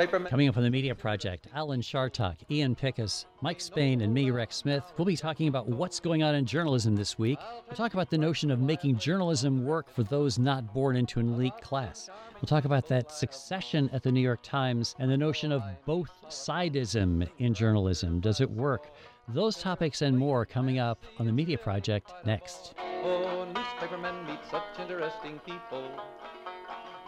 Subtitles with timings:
[0.00, 0.28] newspapermen.
[0.28, 4.56] Coming up on the Media Project, Alan Chartock, Ian Pickus, Mike Spain, and me, Rex
[4.56, 4.92] Smith.
[4.96, 7.38] We'll be talking about what's going on in journalism this week.
[7.66, 11.32] We'll talk about the notion of making journalism work for those not born into an
[11.34, 12.08] elite class.
[12.34, 16.10] We'll talk about that succession at the New York Times and the notion of both
[16.28, 18.20] sidism in journalism.
[18.20, 18.92] Does it work?
[19.28, 22.74] Those topics and more coming up on the Media Project next.
[23.04, 25.84] Oh, newspapermen meet such interesting people.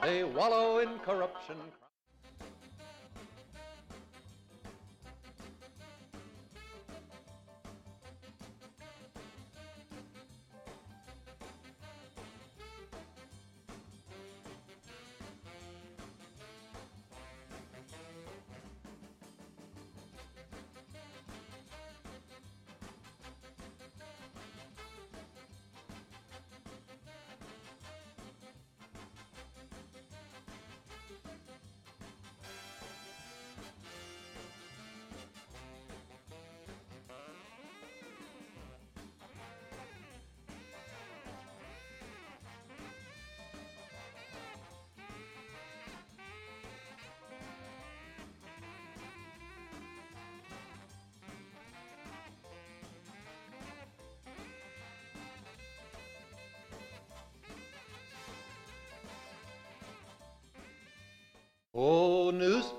[0.02, 1.56] They wallow in corruption.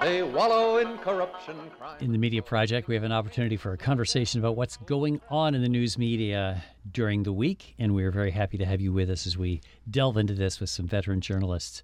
[0.00, 1.96] They wallow in corruption, crime.
[2.00, 5.56] In the Media Project, we have an opportunity for a conversation about what's going on
[5.56, 9.10] in the news media during the week, and we're very happy to have you with
[9.10, 9.60] us as we
[9.90, 11.82] delve into this with some veteran journalists.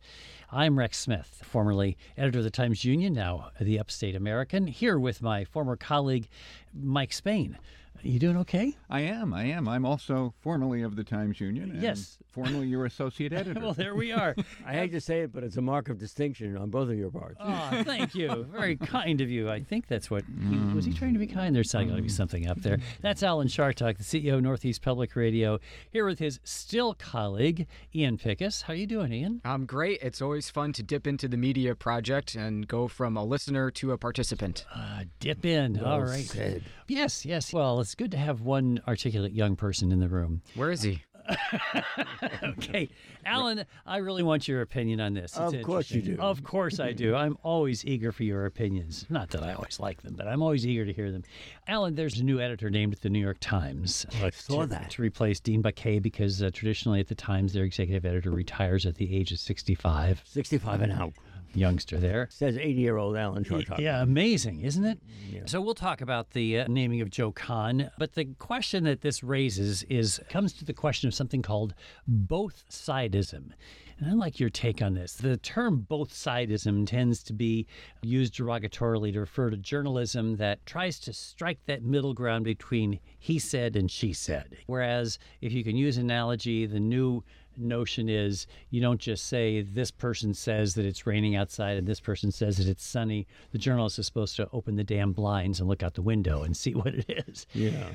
[0.53, 5.21] I'm Rex Smith, formerly editor of the Times Union, now the Upstate American, here with
[5.21, 6.29] my former colleague,
[6.73, 7.59] Mike Spain.
[8.05, 8.77] You doing okay?
[8.91, 9.33] I am.
[9.33, 9.67] I am.
[9.67, 11.71] I'm also formerly of the Times Union.
[11.71, 12.19] And Yes.
[12.29, 13.59] Formerly your associate editor.
[13.61, 14.35] well, there we are.
[14.67, 17.11] I hate to say it, but it's a mark of distinction on both of your
[17.11, 17.37] parts.
[17.41, 18.45] Oh, thank you.
[18.53, 19.49] Very kind of you.
[19.51, 21.55] I think that's what he, was he trying to be kind.
[21.57, 22.79] There's got to be something up there.
[23.01, 25.59] That's Alan Chartock, the CEO of Northeast Public Radio,
[25.91, 28.63] here with his still colleague Ian Pickus.
[28.63, 29.41] How you doing, Ian?
[29.45, 30.01] I'm great.
[30.03, 33.93] It's always fun to dip into the media project and go from a listener to
[33.93, 34.67] a participant.
[34.75, 35.79] Uh, dip in.
[35.79, 36.25] All Well right.
[36.25, 36.65] said.
[36.87, 37.53] Yes, yes.
[37.53, 40.43] Well, it's good to have one articulate young person in the room.
[40.57, 41.05] Where is he?
[42.43, 42.89] okay,
[43.25, 45.39] Alan, I really want your opinion on this.
[45.41, 46.17] It's Of course you do.
[46.19, 47.15] Of course I do.
[47.15, 49.07] I'm always eager for your opinions.
[49.11, 51.23] Not that I always like them, but I'm always eager to hear them.
[51.69, 54.07] Alan, there's a new editor named at the New York Times.
[54.21, 54.91] I saw to, that.
[54.91, 58.97] to replace Dean Baquet because uh, traditionally at the Times their executive editor retires at
[58.97, 60.21] the age of 65.
[60.25, 61.13] 65 and out.
[61.55, 62.29] Youngster there.
[62.31, 63.79] Says 80 year old Alan Chartock.
[63.79, 64.99] Yeah, amazing, isn't it?
[65.47, 69.23] So we'll talk about the uh, naming of Joe Kahn, but the question that this
[69.23, 71.75] raises is comes to the question of something called
[72.07, 73.51] both sidism.
[73.99, 75.15] And I like your take on this.
[75.15, 77.67] The term both sidism tends to be
[78.03, 83.39] used derogatorily to refer to journalism that tries to strike that middle ground between he
[83.39, 84.57] said and she said.
[84.67, 87.23] Whereas, if you can use analogy, the new
[87.57, 92.01] notion is you don't just say this person says that it's raining outside and this
[92.01, 93.27] person says that it's sunny.
[93.53, 96.57] The journalist is supposed to open the damn blinds and look out the window and
[96.57, 97.47] see what it is.
[97.53, 97.89] Yeah.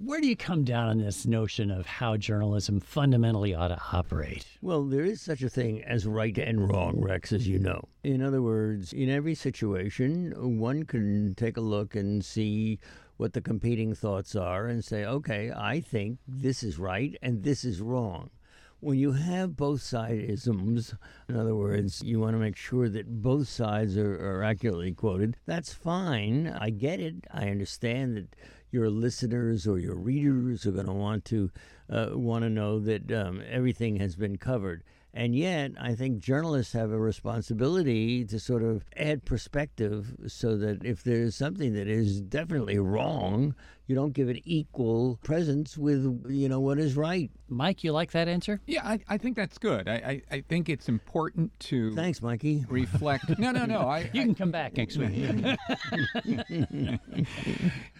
[0.00, 4.46] Where do you come down on this notion of how journalism fundamentally ought to operate?
[4.62, 7.82] Well, there is such a thing as right and wrong, Rex, as you know.
[8.04, 12.78] In other words, in every situation, one can take a look and see
[13.16, 17.64] what the competing thoughts are and say, okay, I think this is right and this
[17.64, 18.30] is wrong.
[18.80, 20.94] When you have both sidisms,
[21.28, 25.36] in other words, you want to make sure that both sides are, are accurately quoted,
[25.46, 26.46] that's fine.
[26.46, 27.26] I get it.
[27.32, 28.36] I understand that
[28.70, 31.50] your listeners or your readers are going to want to
[31.90, 34.84] uh, want to know that um, everything has been covered.
[35.12, 40.84] And yet, I think journalists have a responsibility to sort of add perspective so that
[40.84, 43.54] if there's something that is definitely wrong,
[43.88, 47.30] you don't give it equal presence with, you know, what is right.
[47.48, 48.60] Mike, you like that answer?
[48.66, 49.88] yeah, I, I think that's good.
[49.88, 52.64] I, I, I think it's important to Thanks, Mikey.
[52.68, 53.24] reflect.
[53.38, 53.80] No, no, no.
[53.88, 55.10] I, You can come back next week.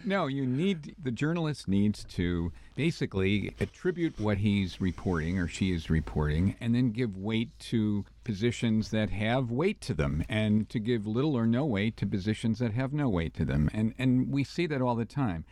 [0.05, 5.89] no, you need the journalist needs to basically attribute what he's reporting or she is
[5.89, 11.07] reporting, and then give weight to positions that have weight to them and to give
[11.07, 13.69] little or no weight to positions that have no weight to them.
[13.73, 15.45] And, and we see that all the time.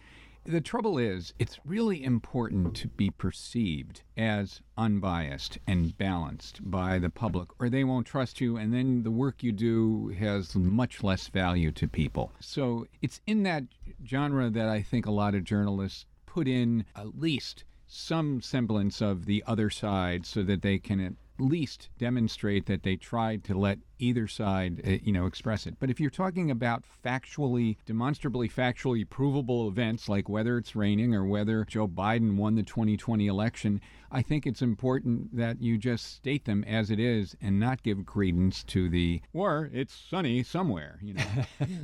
[0.47, 7.09] The trouble is, it's really important to be perceived as unbiased and balanced by the
[7.09, 11.27] public, or they won't trust you, and then the work you do has much less
[11.27, 12.31] value to people.
[12.39, 13.65] So it's in that
[14.05, 19.25] genre that I think a lot of journalists put in at least some semblance of
[19.25, 23.79] the other side so that they can at least demonstrate that they tried to let
[23.99, 25.75] either side, uh, you know, express it.
[25.79, 31.25] But if you're talking about factually, demonstrably factually provable events like whether it's raining or
[31.25, 36.45] whether Joe Biden won the 2020 election, I think it's important that you just state
[36.45, 41.15] them as it is and not give credence to the or it's sunny somewhere, you
[41.15, 41.23] know.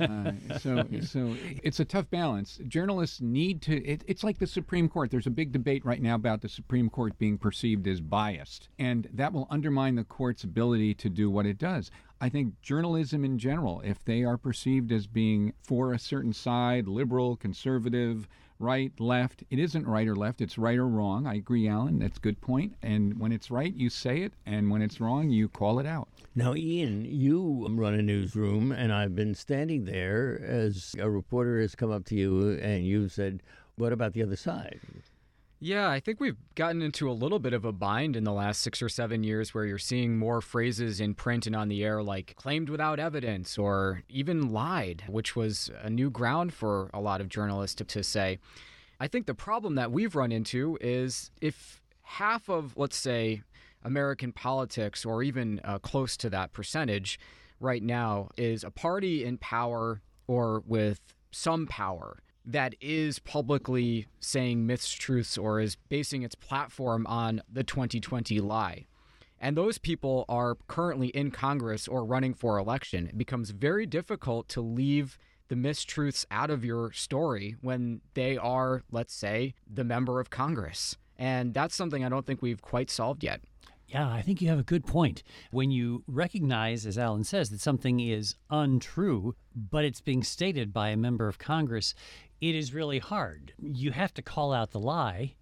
[0.00, 2.58] uh, so, so it's a tough balance.
[2.66, 3.84] Journalists need to.
[3.84, 5.10] It, it's like the Supreme Court.
[5.10, 9.08] There's a big debate right now about the Supreme Court being perceived as biased, and
[9.12, 11.90] that will undermine the court's ability to do what it does.
[12.20, 16.86] I think journalism in general, if they are perceived as being for a certain side,
[16.86, 18.28] liberal, conservative,
[18.58, 21.26] right, left, it isn't right or left, it's right or wrong.
[21.26, 21.98] I agree, Alan.
[21.98, 22.74] That's a good point.
[22.82, 26.08] And when it's right, you say it, and when it's wrong, you call it out.
[26.34, 31.74] Now, Ian, you run a newsroom, and I've been standing there as a reporter has
[31.74, 33.42] come up to you and you've said,
[33.76, 34.80] What about the other side?
[35.64, 38.60] Yeah, I think we've gotten into a little bit of a bind in the last
[38.60, 42.02] six or seven years where you're seeing more phrases in print and on the air
[42.02, 47.22] like claimed without evidence or even lied, which was a new ground for a lot
[47.22, 48.38] of journalists to, to say.
[49.00, 53.40] I think the problem that we've run into is if half of, let's say,
[53.82, 57.18] American politics, or even uh, close to that percentage
[57.58, 61.00] right now, is a party in power or with
[61.30, 67.64] some power that is publicly saying myths, truths, or is basing its platform on the
[67.64, 68.86] 2020 lie.
[69.40, 73.08] And those people are currently in Congress or running for election.
[73.08, 75.18] It becomes very difficult to leave
[75.48, 80.96] the mistruths out of your story when they are, let's say, the member of Congress.
[81.18, 83.40] And that's something I don't think we've quite solved yet.
[83.86, 85.22] Yeah, I think you have a good point.
[85.50, 90.88] When you recognize, as Alan says, that something is untrue, but it's being stated by
[90.88, 91.94] a member of Congress,
[92.48, 93.54] it is really hard.
[93.58, 95.34] You have to call out the lie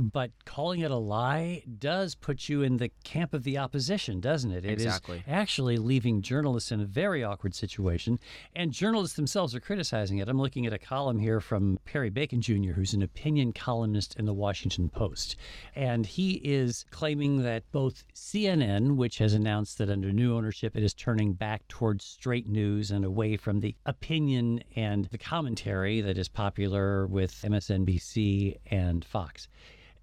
[0.00, 4.50] but calling it a lie does put you in the camp of the opposition, doesn't
[4.50, 4.64] it?
[4.64, 5.18] It exactly.
[5.18, 8.18] is actually leaving journalists in a very awkward situation,
[8.54, 10.28] and journalists themselves are criticizing it.
[10.28, 14.24] I'm looking at a column here from Perry Bacon Jr., who's an opinion columnist in
[14.24, 15.36] the Washington Post,
[15.74, 20.82] and he is claiming that both CNN, which has announced that under new ownership it
[20.82, 26.18] is turning back towards straight news and away from the opinion and the commentary that
[26.18, 29.48] is popular with MSNBC and Fox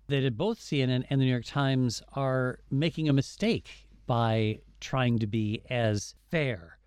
[0.08, 5.28] that both CNN and the New York Times are making a mistake by trying to
[5.28, 6.78] be as fair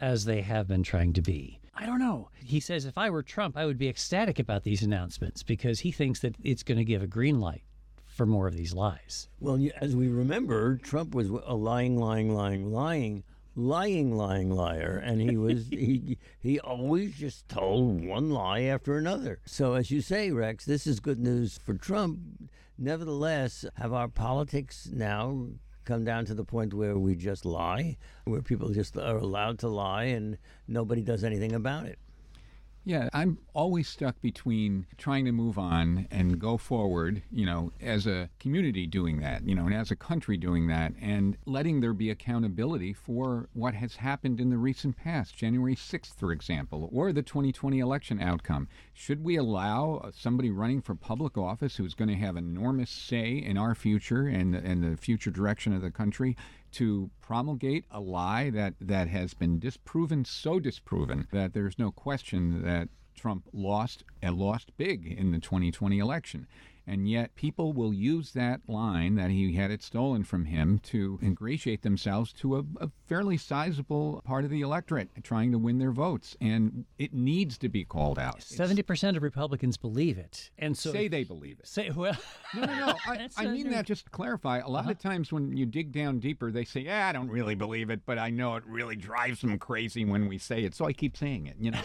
[0.00, 1.60] as they have been trying to be.
[1.74, 2.30] I don't know.
[2.34, 5.92] He says if I were Trump, I would be ecstatic about these announcements because he
[5.92, 7.62] thinks that it's going to give a green light
[8.06, 9.28] for more of these lies.
[9.38, 13.22] Well, as we remember, Trump was a lying, lying, lying, lying
[13.58, 19.40] lying, lying liar, and he was he he always just told one lie after another.
[19.44, 22.20] So as you say, Rex, this is good news for Trump.
[22.78, 25.48] Nevertheless, have our politics now
[25.84, 29.68] come down to the point where we just lie, where people just are allowed to
[29.68, 30.38] lie and
[30.68, 31.98] nobody does anything about it?
[32.88, 38.06] Yeah, I'm always stuck between trying to move on and go forward, you know, as
[38.06, 41.92] a community doing that, you know, and as a country doing that, and letting there
[41.92, 47.12] be accountability for what has happened in the recent past, January 6th, for example, or
[47.12, 48.68] the 2020 election outcome.
[48.94, 53.58] Should we allow somebody running for public office who's going to have enormous say in
[53.58, 56.38] our future and, and the future direction of the country
[56.72, 62.62] to promulgate a lie that, that has been disproven, so disproven that there's no question
[62.62, 66.46] that Trump lost and lost big in the 2020 election.
[66.88, 71.18] And yet, people will use that line that he had it stolen from him to
[71.22, 75.92] ingratiate themselves to a, a, fairly sizable part of the electorate trying to win their
[75.92, 76.34] votes.
[76.40, 78.40] And it needs to be called out.
[78.40, 80.50] 70% of Republicans believe it.
[80.58, 81.66] And so say they believe it.
[81.66, 82.16] Say, well,
[82.54, 82.94] no, no, no.
[83.06, 84.58] I, I mean that just to clarify.
[84.58, 84.92] A lot uh-huh.
[84.92, 88.00] of times when you dig down deeper, they say, yeah, I don't really believe it,
[88.06, 90.74] but I know it really drives them crazy when we say it.
[90.74, 91.56] So I keep saying it.
[91.60, 91.82] You know,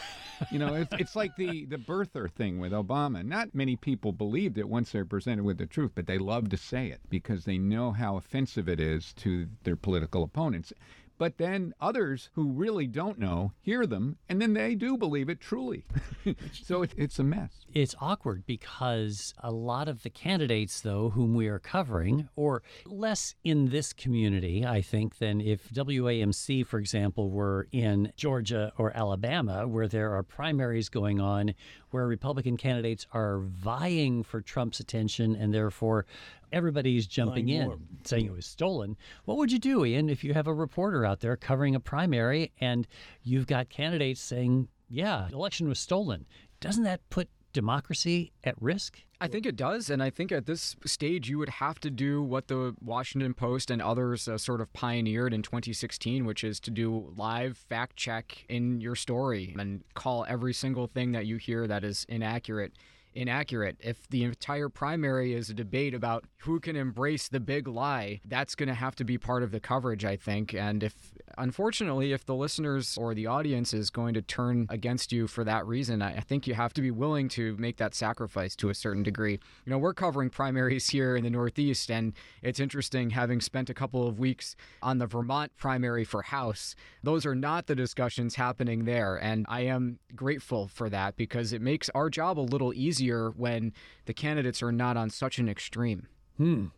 [0.50, 3.24] you know it's, it's like the, the birther thing with Obama.
[3.26, 6.58] Not many people believed it once they're presented with the truth, but they love to
[6.58, 10.72] say it because they know how offensive it is to their political opponents.
[11.18, 15.40] But then others who really don't know hear them, and then they do believe it
[15.40, 15.86] truly.
[16.52, 17.66] so it, it's a mess.
[17.74, 23.36] It's awkward because a lot of the candidates, though, whom we are covering, or less
[23.44, 29.68] in this community, I think, than if WAMC, for example, were in Georgia or Alabama,
[29.68, 31.54] where there are primaries going on,
[31.92, 36.06] where Republican candidates are vying for Trump's attention and therefore
[36.54, 37.78] everybody's jumping in more.
[38.06, 38.96] saying it was stolen.
[39.26, 42.52] What would you do, Ian, if you have a reporter out there covering a primary
[42.62, 42.88] and
[43.24, 46.26] you've got candidates saying, yeah, the election was stolen?
[46.62, 49.00] Doesn't that put democracy at risk?
[49.22, 52.22] I think it does, and I think at this stage you would have to do
[52.22, 56.72] what the Washington Post and others uh, sort of pioneered in 2016, which is to
[56.72, 61.68] do live fact check in your story and call every single thing that you hear
[61.68, 62.74] that is inaccurate
[63.16, 63.78] inaccurate.
[63.80, 68.56] If the entire primary is a debate about who can embrace the big lie, that's
[68.56, 70.54] going to have to be part of the coverage, I think.
[70.54, 75.28] And if, unfortunately, if the listeners or the audience is going to turn against you
[75.28, 78.70] for that reason, I think you have to be willing to make that sacrifice to
[78.70, 79.40] a certain degree.
[79.66, 83.74] You know, we're covering primaries here in the Northeast, and it's interesting having spent a
[83.74, 86.76] couple of weeks on the Vermont primary for House.
[87.04, 89.16] Those are not the discussions happening there.
[89.16, 93.74] And I am grateful for that because it makes our job a little easier when
[94.06, 96.08] the candidates are not on such an extreme.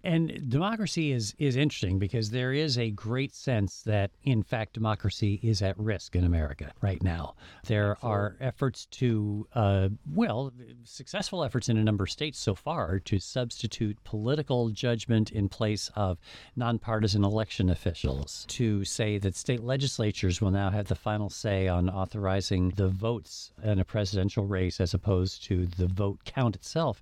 [0.04, 5.40] And democracy is is interesting because there is a great sense that in fact democracy
[5.42, 7.36] is at risk in America right now.
[7.66, 10.52] There are efforts to uh, well,
[10.84, 15.90] successful efforts in a number of states so far to substitute political judgment in place
[15.96, 16.20] of
[16.56, 18.46] nonpartisan election officials.
[18.50, 23.52] To say that state legislatures will now have the final say on authorizing the votes
[23.64, 27.02] in a presidential race as opposed to the vote count itself,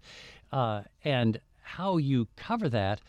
[0.51, 3.01] uh, and how you cover that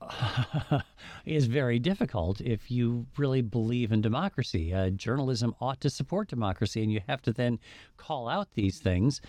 [1.26, 4.72] is very difficult if you really believe in democracy.
[4.72, 7.58] Uh, journalism ought to support democracy, and you have to then
[7.96, 9.20] call out these things.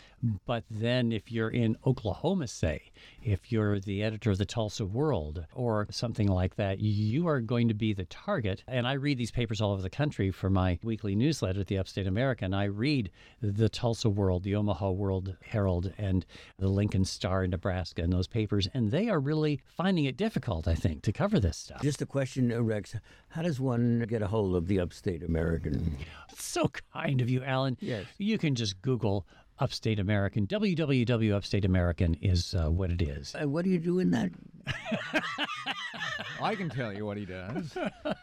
[0.45, 2.91] But then, if you're in Oklahoma, say,
[3.23, 7.67] if you're the editor of the Tulsa World or something like that, you are going
[7.67, 8.63] to be the target.
[8.67, 12.07] And I read these papers all over the country for my weekly newsletter, The Upstate
[12.07, 12.53] American.
[12.53, 13.11] I read
[13.41, 16.25] the Tulsa World, the Omaha World Herald, and
[16.57, 20.67] the Lincoln Star in Nebraska, and those papers, and they are really finding it difficult,
[20.67, 21.81] I think, to cover this stuff.
[21.81, 22.95] Just a question, uh, Rex.
[23.29, 25.97] How does one get a hold of the Upstate American?
[26.35, 27.77] So kind of you, Alan.
[27.79, 28.05] Yes.
[28.17, 29.25] You can just Google
[29.60, 30.48] Upstate American.
[30.48, 31.36] www.
[31.36, 33.36] Upstate American is uh, what it is.
[33.36, 34.32] Uh, what do you do in that?
[36.42, 37.78] I can tell you what he does.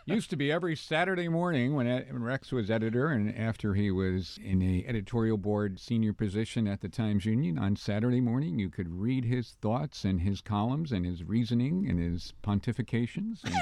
[0.06, 4.38] Used to be every Saturday morning when when Rex was editor, and after he was
[4.42, 7.58] in a editorial board senior position at the Times Union.
[7.58, 12.00] On Saturday morning, you could read his thoughts and his columns and his reasoning and
[12.00, 13.44] his pontifications.
[13.44, 13.54] And,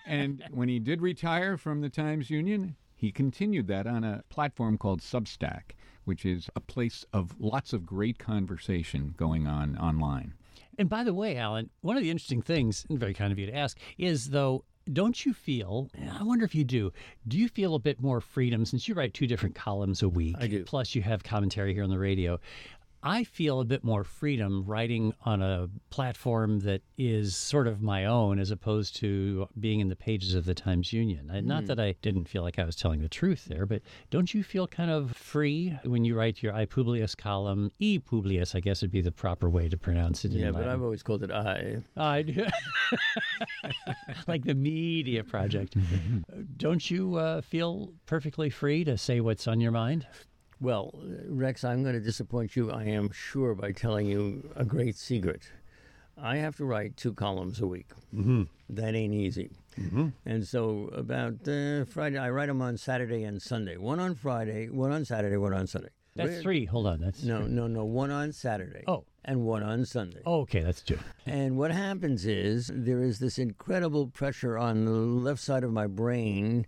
[0.06, 4.76] and when he did retire from the Times Union, he continued that on a platform
[4.76, 5.72] called Substack,
[6.10, 10.34] which is a place of lots of great conversation going on online.
[10.76, 13.46] And by the way, Alan, one of the interesting things, and very kind of you
[13.46, 15.88] to ask, is though, don't you feel,
[16.18, 16.92] I wonder if you do,
[17.28, 20.34] do you feel a bit more freedom since you write two different columns a week?
[20.40, 20.64] I do.
[20.64, 22.40] Plus, you have commentary here on the radio.
[23.02, 28.04] I feel a bit more freedom writing on a platform that is sort of my
[28.04, 31.30] own as opposed to being in the pages of the Times Union.
[31.32, 33.80] I- Not that I didn't feel like I was telling the truth there, but
[34.10, 37.72] don't you feel kind of free when you write your I Publius column?
[37.78, 40.32] E Publius, I guess would be the proper way to pronounce it.
[40.32, 40.68] in Yeah, but.
[40.68, 41.78] I've always called it I.
[41.96, 42.46] I do.
[44.26, 45.74] like the media project.
[46.58, 50.06] Don't you uh, feel perfectly free to say what's on your mind?
[50.60, 54.64] Well, uh, Rex, I'm going to disappoint you, I am sure, by telling you a
[54.64, 55.50] great secret.
[56.22, 57.88] I have to write two columns a week.
[58.14, 58.42] Mm-hmm.
[58.68, 59.50] That ain't easy.
[59.78, 60.08] Mm-hmm.
[60.26, 63.78] And so, about uh, Friday, I write them on Saturday and Sunday.
[63.78, 65.88] One on Friday, one on Saturday, one on Sunday.
[66.14, 66.64] That's Re- three.
[66.66, 67.00] Hold on.
[67.00, 67.84] That's No, no, no.
[67.84, 68.84] One on Saturday.
[68.86, 69.04] Oh.
[69.24, 70.20] And one on Sunday.
[70.26, 70.98] Oh, okay, that's two.
[71.26, 75.86] And what happens is there is this incredible pressure on the left side of my
[75.86, 76.66] brain.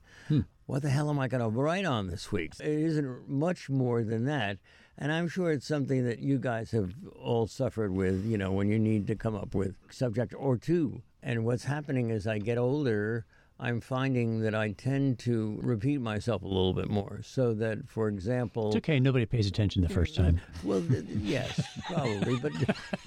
[0.66, 2.52] What the hell am I going to write on this week?
[2.60, 4.58] It isn't much more than that.
[4.96, 8.68] And I'm sure it's something that you guys have all suffered with, you know, when
[8.68, 11.02] you need to come up with subject or two.
[11.22, 13.24] And what's happening as I get older,
[13.60, 17.20] I'm finding that I tend to repeat myself a little bit more.
[17.22, 18.98] So that, for example, It's okay.
[18.98, 20.40] Nobody pays attention the first time.
[20.64, 22.52] well, th- yes, probably, but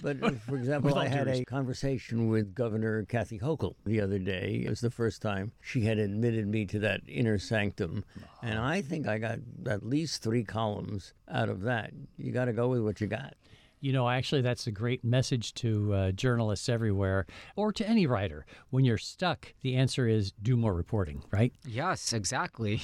[0.02, 4.64] but uh, for example, I had a conversation with Governor Kathy Hochul the other day.
[4.66, 8.04] It was the first time she had admitted me to that inner sanctum,
[8.42, 8.60] and.
[8.66, 11.92] I think I got at least three columns out of that.
[12.18, 13.36] You got to go with what you got.
[13.82, 18.46] You know, actually, that's a great message to uh, journalists everywhere or to any writer.
[18.70, 21.54] When you're stuck, the answer is do more reporting, right?
[21.66, 22.82] Yes, exactly.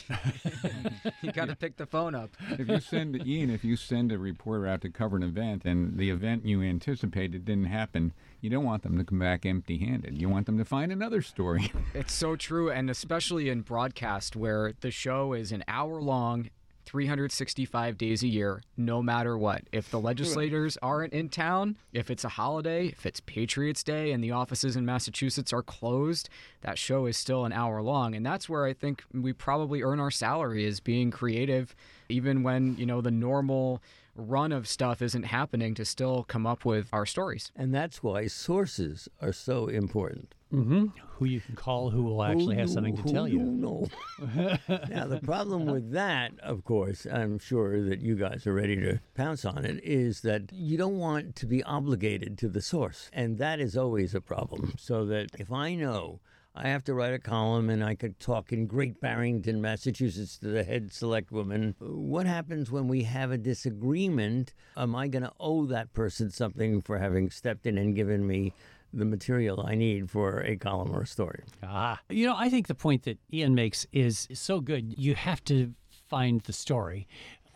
[1.22, 2.30] you got to pick the phone up.
[2.52, 5.98] if you send Ian, if you send a reporter out to cover an event and
[5.98, 10.20] the event you anticipated didn't happen, you don't want them to come back empty-handed.
[10.20, 11.72] You want them to find another story.
[11.94, 16.50] It's so true, and especially in broadcast where the show is an hour long
[16.92, 19.64] 365 days a year, no matter what.
[19.72, 20.08] If the hmm.
[20.08, 24.76] legislators aren't in town, if it's a holiday, if it's Patriots Day and the offices
[24.76, 26.28] in Massachusetts are closed,
[26.62, 28.14] that show is still an hour long.
[28.14, 31.74] And that's where I think we probably earn our salary is being creative,
[32.10, 33.82] even when, you know, the normal
[34.16, 37.52] run of stuff isn't happening to still come up with our stories.
[37.56, 40.36] And that's why sources are so important.
[40.54, 40.88] Mm-hmm.
[41.14, 43.40] Who you can call who will actually have Who something to who tell you.
[43.40, 43.88] know.
[44.90, 49.00] now, the problem with that, of course, I'm sure that you guys are ready to
[49.16, 53.10] pounce on it, is that you don't want to be obligated to the source.
[53.14, 54.74] And that is always a problem.
[54.78, 56.20] So that if I know
[56.54, 60.48] I have to write a column and I could talk in Great Barrington, Massachusetts to
[60.50, 61.76] the head select woman.
[61.80, 64.54] What happens when we have a disagreement?
[64.76, 68.54] Am I going to owe that person something for having stepped in and given me
[68.94, 71.44] the material I need for a column or a story?
[71.64, 74.94] Ah, you know, I think the point that Ian makes is so good.
[74.98, 75.74] You have to
[76.10, 77.08] find the story.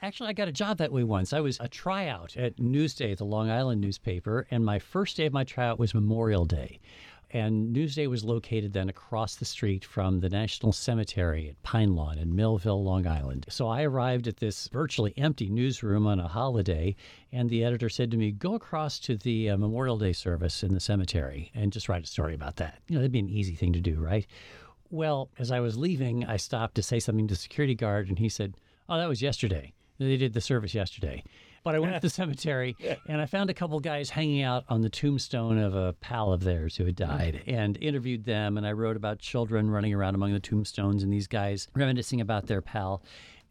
[0.02, 1.34] Actually, I got a job that way once.
[1.34, 5.34] I was a tryout at Newsday, the Long Island newspaper, and my first day of
[5.34, 6.80] my tryout was Memorial Day.
[7.36, 12.18] And Newsday was located then across the street from the National Cemetery at Pine Lawn
[12.18, 13.46] in Melville, Long Island.
[13.50, 16.96] So I arrived at this virtually empty newsroom on a holiday,
[17.34, 20.74] and the editor said to me, Go across to the uh, Memorial Day service in
[20.74, 22.80] the cemetery and just write a story about that.
[22.88, 24.26] You know, that'd be an easy thing to do, right?
[24.90, 28.18] Well, as I was leaving, I stopped to say something to the security guard, and
[28.18, 28.56] he said,
[28.88, 29.74] Oh, that was yesterday.
[30.00, 31.22] They did the service yesterday.
[31.66, 34.82] But I went to the cemetery and I found a couple guys hanging out on
[34.82, 37.08] the tombstone of a pal of theirs who had mm.
[37.08, 38.58] died and interviewed them.
[38.58, 42.46] And I wrote about children running around among the tombstones and these guys reminiscing about
[42.46, 43.02] their pal.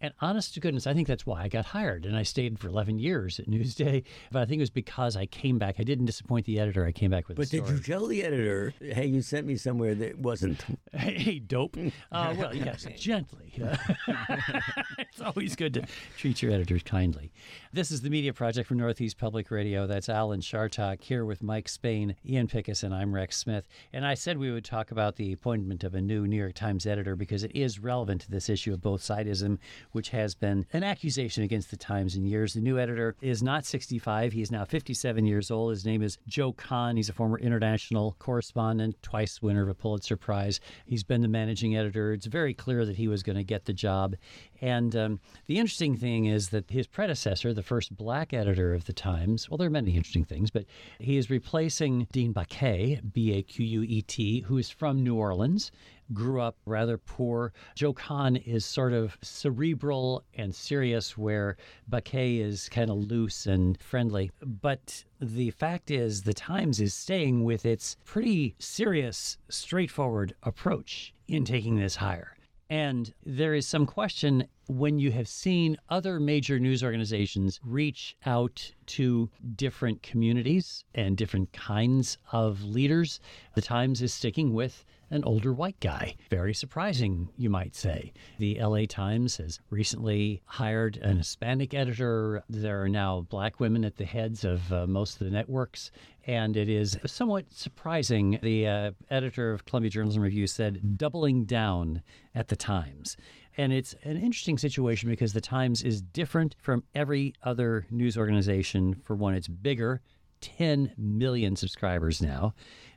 [0.05, 2.05] And honest to goodness, I think that's why I got hired.
[2.05, 4.05] And I stayed for 11 years at Newsday.
[4.31, 5.77] But I think it was because I came back.
[5.79, 6.85] I didn't disappoint the editor.
[6.85, 9.95] I came back with But did you tell the editor, hey, you sent me somewhere
[9.95, 10.63] that wasn't?
[10.93, 11.77] Hey, hey, dope.
[12.13, 13.53] Uh, well, yes, gently.
[13.57, 15.85] it's always good to
[16.17, 17.33] treat your editors kindly.
[17.73, 19.87] This is the Media Project from Northeast Public Radio.
[19.87, 23.67] That's Alan Chartock here with Mike Spain, Ian Pickus, and I'm Rex Smith.
[23.93, 26.87] And I said we would talk about the appointment of a new New York Times
[26.87, 29.59] editor because it is relevant to this issue of both sidism,
[29.95, 32.55] which has been an accusation against the Times in years.
[32.55, 34.33] The new editor is not 65.
[34.33, 35.71] He is now 57 years old.
[35.71, 36.97] His name is Joe Kahn.
[36.97, 40.59] He's a former international correspondent, twice winner of a Pulitzer Prize.
[40.85, 42.13] He's been the managing editor.
[42.13, 44.17] It's very clear that he was going to get the job.
[44.61, 48.93] And um, the interesting thing is that his predecessor, the first black editor of the
[48.93, 50.65] Times, well, there are many interesting things, but
[50.99, 55.15] he is replacing Dean Baquet, B A Q U E T, who is from New
[55.15, 55.71] Orleans
[56.13, 57.53] grew up rather poor.
[57.75, 61.57] Joe Kahn is sort of cerebral and serious, where
[61.91, 64.31] Baquet is kind of loose and friendly.
[64.41, 71.45] But the fact is, the Times is staying with its pretty serious, straightforward approach in
[71.45, 72.37] taking this hire.
[72.71, 78.73] And there is some question when you have seen other major news organizations reach out
[78.87, 83.21] to different communities and different kinds of leaders,
[83.55, 86.17] the Times is sticking with an older white guy.
[86.31, 88.13] Very surprising, you might say.
[88.39, 92.43] The LA Times has recently hired an Hispanic editor.
[92.49, 95.91] There are now black women at the heads of uh, most of the networks.
[96.27, 98.39] And it is somewhat surprising.
[98.43, 102.03] The uh, editor of Columbia Journalism Review said, doubling down
[102.35, 103.17] at the Times.
[103.57, 109.01] And it's an interesting situation because the Times is different from every other news organization.
[109.05, 110.01] For one, it's bigger,
[110.41, 112.55] 10 million subscribers now.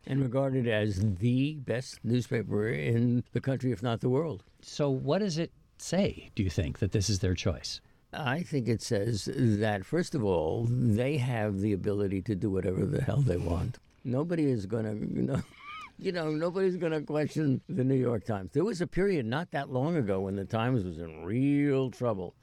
[0.08, 4.44] And regarded as the best newspaper in the country, if not the world.
[4.62, 7.82] So, what does it say, do you think, that this is their choice?
[8.14, 12.86] I think it says that, first of all, they have the ability to do whatever
[12.86, 13.78] the hell they want.
[14.04, 15.42] Nobody is going to, you know.
[16.00, 18.52] You know, nobody's going to question the New York Times.
[18.54, 22.36] There was a period not that long ago when the Times was in real trouble.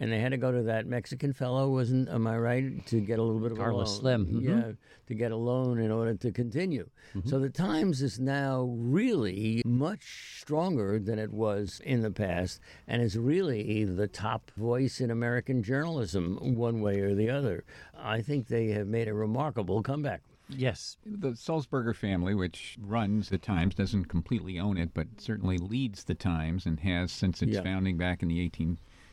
[0.00, 3.18] And they had to go to that Mexican fellow, wasn't, am I right, to get
[3.18, 4.26] a little bit of Carlos a loan.
[4.26, 4.42] Slim, mhm.
[4.42, 4.72] Yeah,
[5.08, 6.88] to get a loan in order to continue.
[7.24, 13.02] So the Times is now really much stronger than it was in the past and
[13.02, 17.64] is really the top voice in American journalism, one way or the other.
[17.96, 20.22] I think they have made a remarkable comeback.
[20.50, 20.96] Yes.
[21.04, 26.14] The Sulzberger family, which runs the Times, doesn't completely own it, but certainly leads the
[26.14, 27.62] Times and has since its Yeah.
[27.62, 28.40] founding back in the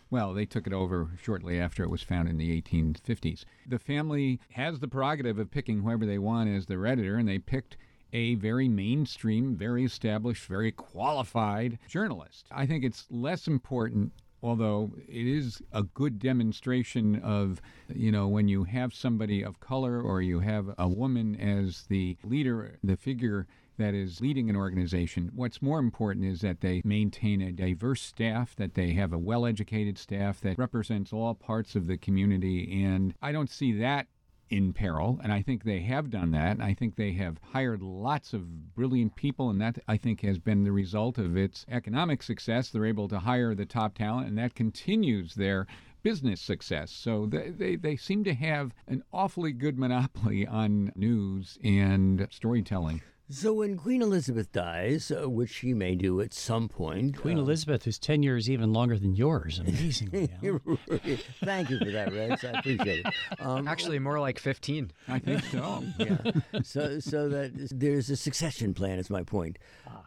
[0.10, 3.44] Well, they took it over shortly after it was founded in the 1850s.
[3.68, 7.40] The family has the prerogative of picking whoever they want as their editor, and they
[7.40, 7.78] picked
[8.14, 12.46] a very mainstream, very established, very qualified journalist.
[12.52, 14.14] I think it's less important
[14.46, 17.60] although it is a good demonstration of,
[17.94, 22.16] you know, when you have somebody of color or you have a woman as the
[22.24, 25.32] leader, the figure that is leading an organization.
[25.34, 29.46] What's more important is that they maintain a diverse staff, that they have a well
[29.46, 32.84] educated staff that represents all parts of the community.
[32.84, 34.08] And I don't see that
[34.50, 36.62] in peril, and I think they have done that.
[36.62, 40.64] I think they have hired lots of brilliant people, and that I think has been
[40.64, 42.70] the result of its economic success.
[42.70, 45.66] They're able to hire the top talent, and that continues their
[46.04, 46.92] business success.
[46.92, 53.02] So they, they, they seem to have an awfully good monopoly on news and storytelling.
[53.30, 57.42] So when Queen Elizabeth dies, uh, which she may do at some point, Queen uh,
[57.42, 60.30] Elizabeth, whose tenure is even longer than yours, amazingly.
[61.44, 62.44] Thank you for that, Rex.
[62.44, 63.14] I appreciate it.
[63.40, 64.92] Um, Actually, more like 15.
[65.08, 65.84] I think so.
[65.98, 66.18] yeah.
[66.64, 69.00] So, so that there's a succession plan.
[69.00, 69.58] Is my point.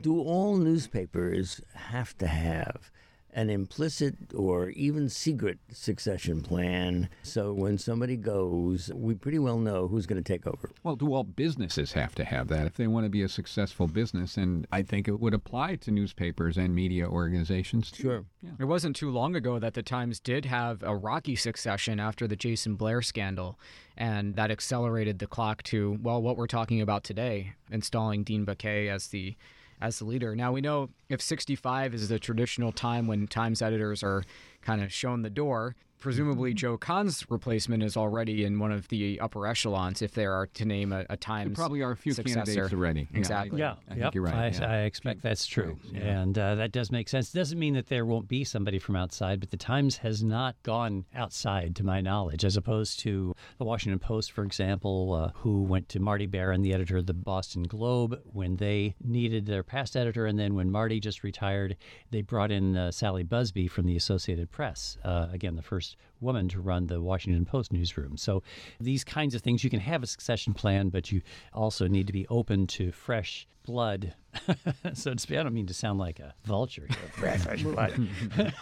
[0.00, 2.92] Do all newspapers have to have
[3.38, 7.08] an implicit or even secret succession plan?
[7.22, 10.72] So when somebody goes, we pretty well know who's going to take over.
[10.82, 13.86] Well, do all businesses have to have that if they want to be a successful
[13.86, 14.36] business?
[14.36, 17.92] And I think it would apply to newspapers and media organizations.
[17.92, 18.02] too.
[18.02, 18.24] Sure.
[18.58, 22.36] It wasn't too long ago that the Times did have a rocky succession after the
[22.36, 23.56] Jason Blair scandal,
[23.96, 28.90] and that accelerated the clock to well, what we're talking about today, installing Dean Baquet
[28.90, 29.36] as the
[29.80, 30.34] as the leader.
[30.34, 34.24] Now we know if 65 is the traditional time when Times editors are
[34.62, 35.76] kind of shown the door.
[35.98, 40.46] Presumably, Joe Kahn's replacement is already in one of the upper echelons, if there are
[40.46, 41.56] to name a, a Times.
[41.56, 42.44] Probably are a few successor.
[42.44, 43.08] candidates already.
[43.12, 43.58] Exactly.
[43.58, 44.14] Yeah, I think yep.
[44.14, 44.70] you're right, I, yeah.
[44.70, 46.20] I expect that's true, Yeah.
[46.20, 47.32] and uh, that does make sense.
[47.32, 51.04] Doesn't mean that there won't be somebody from outside, but the Times has not gone
[51.14, 55.88] outside, to my knowledge, as opposed to the Washington Post, for example, uh, who went
[55.90, 60.26] to Marty Baron, the editor of the Boston Globe, when they needed their past editor,
[60.26, 61.76] and then when Marty just retired,
[62.10, 65.87] they brought in uh, Sally Buzbee from the Associated Press, uh, again the first
[66.20, 68.16] woman to run the Washington Post newsroom.
[68.16, 68.42] So
[68.80, 71.22] these kinds of things, you can have a succession plan, but you
[71.52, 74.14] also need to be open to fresh blood,
[74.94, 75.36] so to speak.
[75.38, 77.08] I don't mean to sound like a vulture here.
[77.12, 78.08] Fresh, blood.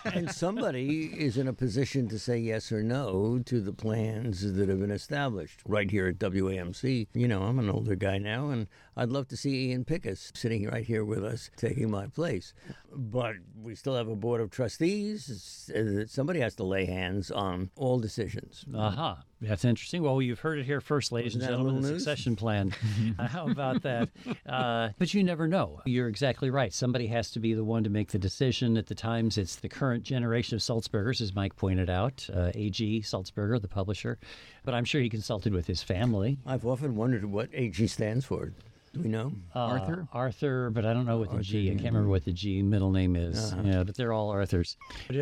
[0.05, 4.69] and somebody is in a position to say yes or no to the plans that
[4.69, 7.07] have been established right here at WAMC.
[7.15, 8.67] You know, I'm an older guy now, and
[8.97, 12.53] I'd love to see Ian Pickus sitting right here with us, taking my place.
[12.93, 15.71] But we still have a board of trustees.
[16.09, 18.65] Somebody has to lay hands on all decisions.
[18.75, 20.03] Aha, that's interesting.
[20.03, 21.83] Well, you've heard it here first, ladies Wasn't and gentlemen.
[21.83, 22.73] The succession plan.
[23.19, 24.09] Uh, how about that?
[24.47, 25.81] Uh, but you never know.
[25.87, 26.73] You're exactly right.
[26.73, 28.77] Somebody has to be the one to make the decision.
[28.77, 32.29] At the times, it's the current generation of Sulzbergers, as Mike pointed out.
[32.33, 33.01] Uh, A.G.
[33.03, 34.19] Sulzberger, the publisher,
[34.65, 36.39] but I'm sure he consulted with his family.
[36.47, 38.53] I've often wondered what AG stands for.
[38.93, 39.33] Do we know?
[39.55, 40.09] Uh, Arthur?
[40.13, 41.69] Arthur, but I don't know what the G.
[41.71, 43.55] I can't remember what the G middle name is.
[43.63, 44.77] Yeah, but they're all Arthurs.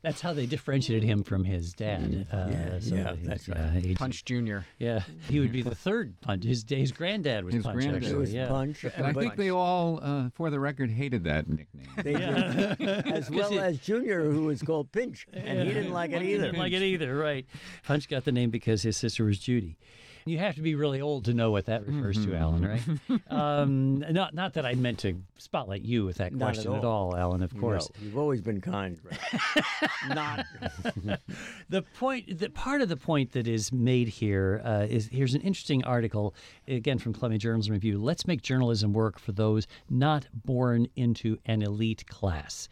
[0.00, 2.26] That's how they differentiated him from his dad.
[2.32, 3.94] Uh, Yeah, so yeah, he's, that's uh, A.G.
[3.96, 4.58] Punch Jr.
[4.78, 6.44] Yeah, he would be the third punch.
[6.44, 7.74] His his granddad was His punch.
[7.74, 8.46] granddad actually, was yeah.
[8.48, 8.84] Punch.
[8.84, 11.88] And I but think they all, uh, for the record, hated that nickname.
[11.96, 12.80] they did.
[13.08, 16.44] as well as Junior, who was called Pinch, and he didn't like it He either.
[16.46, 17.44] didn't like it either, right?
[17.84, 19.76] Punch got the name because his sister was Judy.
[20.24, 23.20] You have to be really old to know what that refers to, Alan, right?
[23.30, 26.84] um, not not that I meant to spotlight you with that Not at question at
[26.84, 27.12] all.
[27.12, 27.42] all, Alan.
[27.42, 27.88] Of course.
[27.98, 28.98] No, you've always been kind.
[29.02, 29.16] Ray.
[30.14, 30.46] Not.
[31.68, 35.40] the point the part of the point that is made here uh, is here's an
[35.42, 36.34] interesting article
[36.66, 37.98] again from Columbia Journalism Review.
[37.98, 42.68] Let's make journalism work for those not born into an elite class.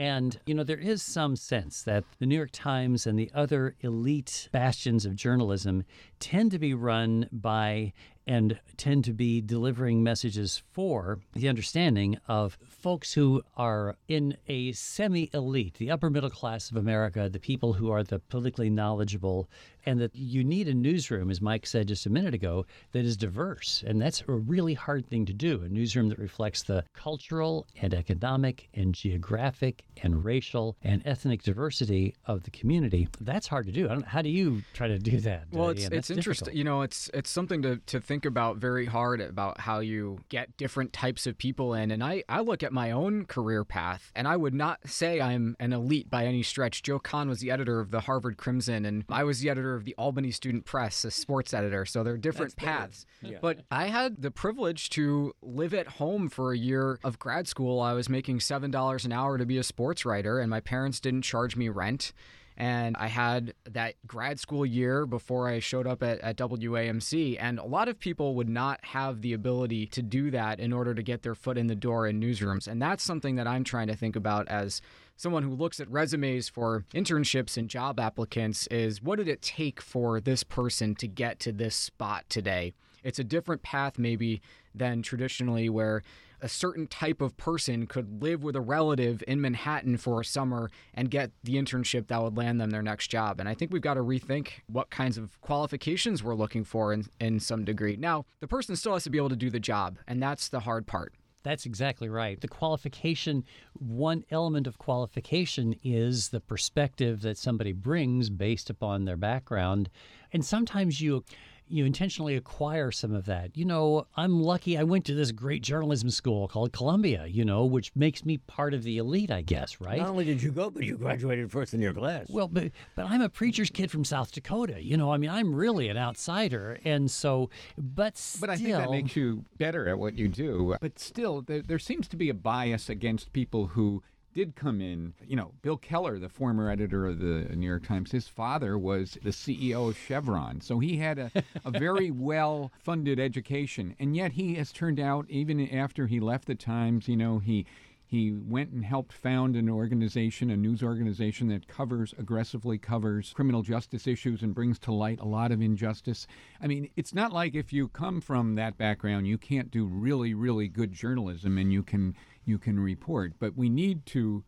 [0.00, 3.76] And, you know, there is some sense that the New York Times and the other
[3.82, 5.84] elite bastions of journalism
[6.18, 7.92] tend to be run by
[8.26, 14.72] and tend to be delivering messages for the understanding of folks who are in a
[14.72, 19.48] semi elite, the upper middle class of America, the people who are the politically knowledgeable,
[19.86, 23.16] and that you need a newsroom, as Mike said just a minute ago, that is
[23.16, 23.82] diverse.
[23.86, 27.94] And that's a really hard thing to do a newsroom that reflects the cultural and
[27.94, 33.08] economic and geographic and racial and ethnic diversity of the community.
[33.20, 33.86] That's hard to do.
[33.86, 35.44] I don't, how do you try to do that?
[35.50, 36.46] Well, it's it's That's interesting.
[36.46, 36.56] difficult.
[36.56, 40.18] You know, it's it's something to, to think think about very hard about how you
[40.28, 41.90] get different types of people in.
[41.90, 45.56] And I, I look at my own career path, and I would not say I'm
[45.58, 46.82] an elite by any stretch.
[46.82, 49.86] Joe Kahn was the editor of the Harvard Crimson, and I was the editor of
[49.86, 51.86] the Albany Student Press, a sports editor.
[51.86, 53.06] So they're different paths.
[53.40, 57.80] But I had the privilege to live at home for a year of grad school.
[57.80, 61.22] I was making $7 an hour to be a sports writer, and my parents didn't
[61.22, 62.12] charge me rent.
[62.60, 67.38] And I had that grad school year before I showed up at, at WAMC.
[67.40, 70.94] And a lot of people would not have the ability to do that in order
[70.94, 72.68] to get their foot in the door in newsrooms.
[72.68, 74.82] And that's something that I'm trying to think about as
[75.16, 79.80] someone who looks at resumes for internships and job applicants is what did it take
[79.80, 82.74] for this person to get to this spot today?
[83.02, 84.42] It's a different path, maybe,
[84.74, 86.02] than traditionally where
[86.42, 90.70] a certain type of person could live with a relative in Manhattan for a summer
[90.94, 93.40] and get the internship that would land them their next job.
[93.40, 97.06] And I think we've got to rethink what kinds of qualifications we're looking for in,
[97.20, 97.96] in some degree.
[97.96, 100.60] Now, the person still has to be able to do the job, and that's the
[100.60, 101.14] hard part.
[101.42, 102.38] That's exactly right.
[102.40, 109.16] The qualification, one element of qualification is the perspective that somebody brings based upon their
[109.16, 109.88] background.
[110.32, 111.24] And sometimes you
[111.70, 113.56] you intentionally acquire some of that.
[113.56, 117.64] You know, I'm lucky I went to this great journalism school called Columbia, you know,
[117.64, 119.98] which makes me part of the elite, I guess, right?
[119.98, 122.26] Not only did you go, but you graduated first in your class.
[122.28, 124.82] Well, but but I'm a preacher's kid from South Dakota.
[124.82, 128.70] You know, I mean, I'm really an outsider, and so, but still, But I think
[128.70, 130.76] that makes you better at what you do.
[130.80, 134.02] But still, there, there seems to be a bias against people who
[134.34, 135.14] did come in.
[135.26, 139.18] You know, Bill Keller, the former editor of the New York Times, his father was
[139.22, 140.60] the CEO of Chevron.
[140.60, 141.30] So he had a,
[141.64, 143.94] a very well funded education.
[143.98, 147.66] And yet he has turned out, even after he left the Times, you know, he.
[148.10, 153.62] He went and helped found an organization, a news organization that covers, aggressively covers criminal
[153.62, 156.26] justice issues and brings to light a lot of injustice.
[156.60, 160.34] I mean, it's not like if you come from that background, you can't do really,
[160.34, 163.34] really good journalism and you can you can report.
[163.38, 164.42] But we need to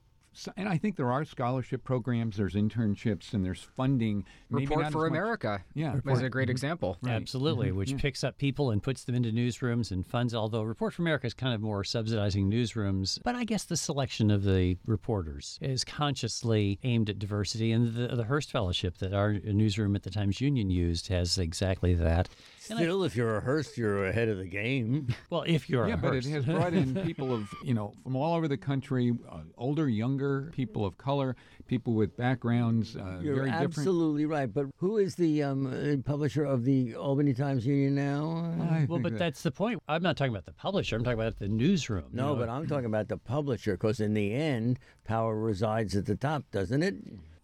[0.57, 4.25] and I think there are scholarship programs, there's internships, and there's funding.
[4.51, 5.97] maybe Report for America Yeah.
[6.07, 6.51] is a great mm-hmm.
[6.51, 6.99] example.
[7.07, 7.79] Absolutely, mm-hmm.
[7.79, 10.35] which picks up people and puts them into newsrooms and funds.
[10.35, 14.31] Although Report for America is kind of more subsidizing newsrooms, but I guess the selection
[14.31, 17.73] of the reporters is consciously aimed at diversity.
[17.73, 21.95] And the, the Hearst Fellowship that our newsroom at the Times Union used has exactly
[21.95, 22.29] that.
[22.71, 25.09] And I- Still, if you're a Hearst, you're ahead of the game.
[25.31, 28.15] well, if you're Yeah, a but it has brought in people of you know from
[28.17, 31.35] all over the country, uh, older, younger, people of color,
[31.67, 33.65] people with backgrounds uh, You're very different.
[33.79, 34.53] absolutely right.
[34.53, 38.55] But who is the um, uh, publisher of the Albany Times Union now?
[38.71, 39.83] I well, but that- that's the point.
[39.89, 40.97] I'm not talking about the publisher.
[40.97, 42.05] I'm talking about the newsroom.
[42.13, 42.37] you no, know.
[42.37, 46.45] but I'm talking about the publisher because in the end, power resides at the top,
[46.53, 46.95] doesn't it?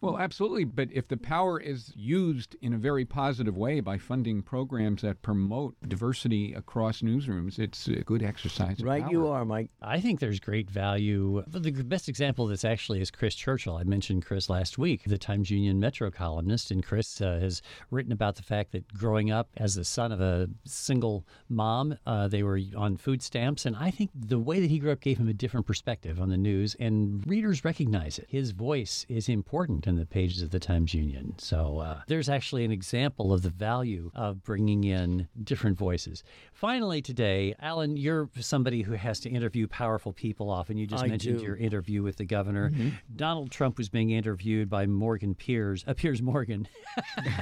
[0.01, 0.63] Well, absolutely.
[0.63, 5.21] But if the power is used in a very positive way by funding programs that
[5.21, 8.79] promote diversity across newsrooms, it's a good exercise.
[8.79, 9.69] of Right, you are, Mike.
[9.81, 11.43] I think there's great value.
[11.47, 13.75] But the best example of this actually is Chris Churchill.
[13.75, 18.13] I mentioned Chris last week, the Times Union Metro columnist, and Chris uh, has written
[18.13, 22.43] about the fact that growing up as the son of a single mom, uh, they
[22.43, 25.27] were on food stamps, and I think the way that he grew up gave him
[25.27, 28.27] a different perspective on the news, and readers recognize it.
[28.29, 31.35] His voice is important in the pages of the Times Union.
[31.37, 36.23] So uh, there's actually an example of the value of bringing in different voices.
[36.53, 40.77] Finally, today, Alan, you're somebody who has to interview powerful people often.
[40.77, 41.45] You just I mentioned do.
[41.45, 42.71] your interview with the governor.
[43.15, 46.67] Donald Trump was being interviewed by Morgan Piers, uh, Piers Morgan.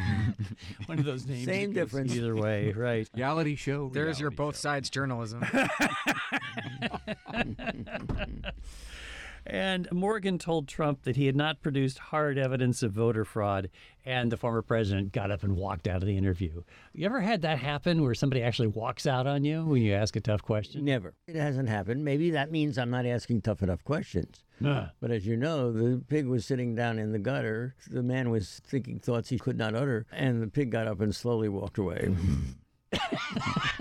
[0.88, 1.46] One of those names.
[1.46, 2.16] Same difference.
[2.16, 3.08] Either way, right.
[3.14, 3.90] reality show.
[3.94, 4.62] There's your both show.
[4.62, 5.44] sides journalism.
[9.50, 13.70] And Morgan told Trump that he had not produced hard evidence of voter fraud,
[14.06, 16.64] and the former president got up and walked out of the interview.
[16.94, 20.18] You ever had that happen where somebody actually walks out on you when you ask
[20.18, 20.84] a tough question?
[20.84, 21.14] Never.
[21.28, 22.04] It hasn't happened.
[22.04, 24.44] Maybe that means I'm not asking tough enough questions.
[24.60, 24.88] Nah.
[25.00, 27.76] But as you know, the pig was sitting down in the gutter.
[27.90, 31.16] The man was thinking thoughts he could not utter, and the pig got up and
[31.16, 32.14] slowly walked away.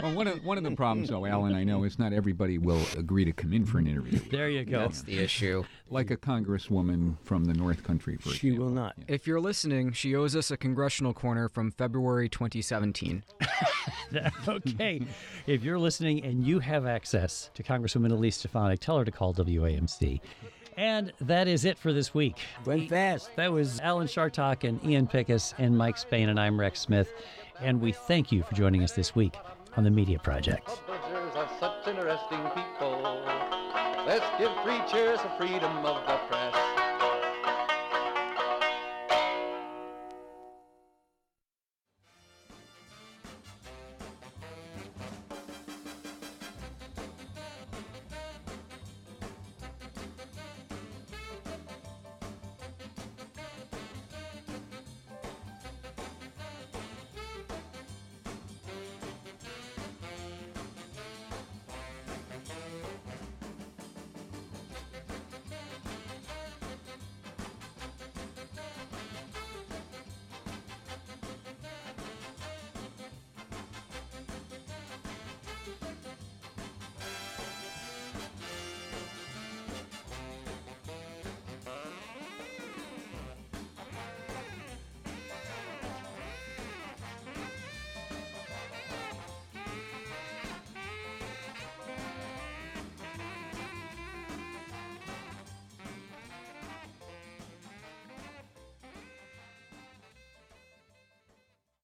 [0.02, 2.82] Well, one of one of the problems, though, Alan, I know, is not everybody will
[2.96, 4.18] agree to come in for an interview.
[4.30, 4.80] There you go.
[4.80, 5.64] That's the issue.
[5.90, 8.66] Like a congresswoman from the North Country, for she example.
[8.66, 8.96] will not.
[9.08, 13.22] If you're listening, she owes us a congressional corner from February 2017.
[14.48, 15.02] okay.
[15.46, 19.32] If you're listening and you have access to Congresswoman Elise Stefanik, tell her to call
[19.32, 20.20] WAMC.
[20.76, 22.36] And that is it for this week.
[22.66, 23.34] Went fast.
[23.36, 27.10] That was Alan Chartock and Ian Pickus and Mike Spain, and I'm Rex Smith.
[27.60, 29.36] And we thank you for joining us this week
[29.76, 30.80] on the Media Project.
[34.06, 34.52] Let's give
[34.90, 36.75] cheers for freedom of the press.